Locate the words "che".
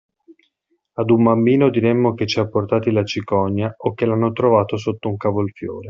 2.15-2.25, 3.93-4.07